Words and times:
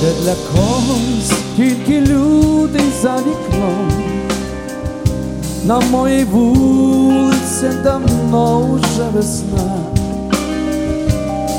для 0.00 0.34
когось 0.52 1.32
тільки 1.56 2.00
люди 2.00 2.80
за 3.02 3.16
вікном, 3.16 3.90
на 5.64 5.80
моїй 5.80 6.24
вулиці 6.24 7.70
давно 7.84 8.60
вже 8.60 9.08
весна, 9.14 9.74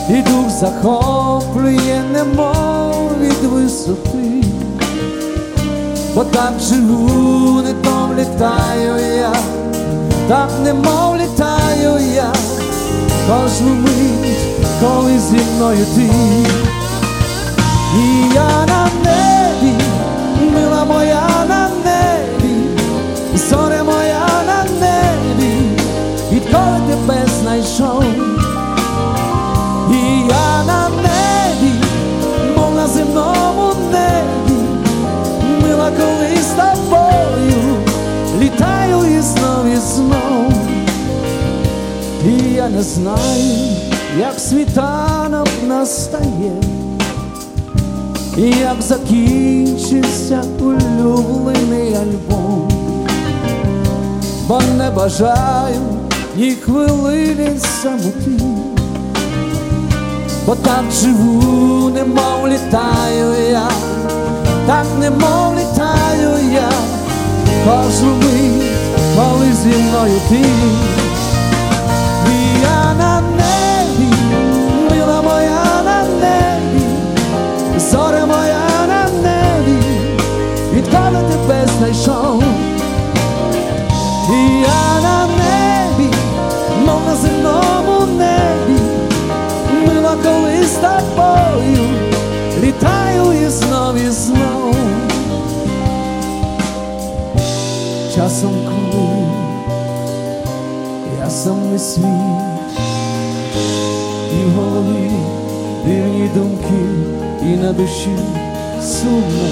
і 0.09 0.13
дух 0.13 0.49
захоплює, 0.59 2.01
немов 2.13 3.11
від 3.21 3.49
висоти, 3.51 4.43
бо 6.15 6.23
так 6.23 6.53
живу, 6.59 7.61
не 7.61 7.73
том 7.73 8.13
літаю 8.19 9.17
я, 9.17 9.33
так 10.27 10.49
немов 10.63 11.15
літаю 11.15 11.99
я, 12.15 12.33
кожну 13.27 13.75
мить, 13.75 14.37
коли 14.81 15.19
зі 15.19 15.37
мною 15.55 15.85
ти. 15.95 16.09
І 17.95 18.33
я 18.33 18.65
на 18.65 18.89
небі, 19.03 19.73
мила 20.53 20.85
моя 20.85 21.27
на 21.47 21.69
небі, 21.69 22.55
зоре 23.35 23.83
моя 23.83 24.27
на 24.47 24.63
небі, 24.63 25.79
відколи 26.31 26.79
тебе 26.89 27.25
знайшов. 27.41 28.03
І 29.91 30.19
я 30.29 30.63
на 30.63 30.89
небі, 30.89 31.73
мов 32.57 32.75
на 32.75 32.87
земному 32.87 33.73
небі, 33.91 34.61
мила 35.61 35.91
коли 35.91 36.37
з 36.41 36.47
тобою, 36.47 37.77
літаю 38.39 39.17
і 39.17 39.21
знов 39.21 39.65
і 39.73 39.77
знов. 39.77 40.53
І 42.25 42.53
я 42.53 42.69
не 42.69 42.83
знаю, 42.83 43.75
як 44.19 44.39
світанок 44.39 45.47
настає. 45.67 46.78
Як 48.37 48.81
закінчився 48.81 50.43
улюблений 50.59 51.95
альбом, 51.95 52.71
бо 54.47 54.61
не 54.77 54.89
бажаю 54.89 55.81
ні 56.35 56.51
хвилини 56.51 57.59
самоти, 57.81 58.43
бо 60.45 60.55
так 60.55 60.83
живу, 61.01 61.89
немов 61.89 62.47
літаю 62.47 63.33
я, 63.51 63.69
так 64.67 64.85
немов 64.99 65.53
літаю 65.53 66.53
я, 66.53 66.69
кожну 67.65 68.15
мить, 68.15 68.71
коли 69.15 69.45
зі 69.63 69.77
мною 69.81 70.19
ти, 70.29 70.45
знайшов, 81.79 82.43
і 84.29 84.61
я 84.61 85.01
на 85.01 85.27
небі, 85.27 86.13
мов 86.85 87.01
на 87.07 87.15
земному 87.15 88.05
небі, 88.17 88.81
мила 89.87 90.15
коли 90.23 90.63
з 90.63 90.73
тобою, 90.73 91.89
літаю 92.63 93.45
і 93.45 93.49
знов 93.49 93.95
і 93.95 94.09
знов. 94.09 94.75
Часом 98.15 98.53
коли 98.65 99.27
я 101.23 101.29
сам 101.29 101.79
свій, 101.79 102.01
і 104.33 104.45
в 104.45 104.55
голові 104.55 105.11
дивні 105.85 106.29
думки 106.35 106.83
і 107.43 107.57
на 107.57 107.73
душі 107.73 108.17
сумно 108.81 109.49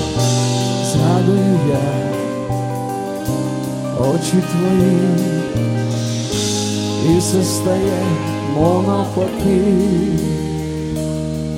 згадую 0.92 1.60
я 1.70 2.08
очі 4.00 4.44
твої, 4.52 5.00
і 7.10 7.20
все 7.20 7.44
стає, 7.44 8.04
мов 8.56 8.88
навпаки, 8.88 9.62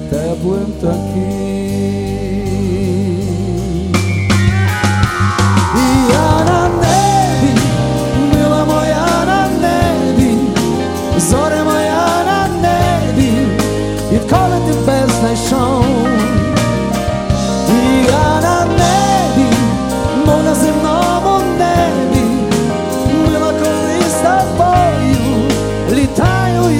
теплим 0.09 0.73
таким. 0.81 1.58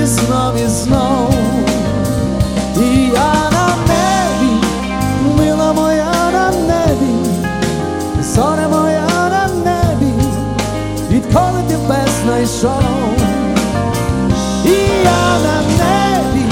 І 0.01 0.05
знов 0.05 0.55
і 0.65 0.67
знов. 0.67 1.33
І 2.77 3.07
я 3.13 3.33
на 3.51 3.67
небі, 3.87 4.51
мила 5.37 5.73
моя 5.73 6.13
на 6.33 6.51
небі, 6.51 7.13
зоре 8.35 8.67
моя 8.67 9.07
на 9.29 9.47
небі, 9.65 10.13
відколи 11.11 11.63
тебе 11.67 12.05
знайшов. 12.23 12.83
І 14.65 14.77
я 15.03 15.39
на 15.45 15.61
небі, 15.61 16.45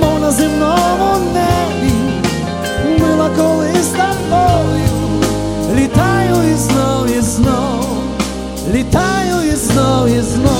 мов 0.00 0.20
на 0.20 0.30
земному 0.30 1.18
небі, 1.34 1.92
мила 3.00 3.30
коли 3.36 3.68
з 3.82 3.88
тобою, 3.88 5.22
літаю 5.74 6.52
і 6.52 6.54
знов 6.54 7.18
і 7.18 7.20
знов, 7.20 7.86
літаю 8.74 9.52
і 9.52 9.56
знов 9.56 10.08
і 10.08 10.20
знов. 10.20 10.55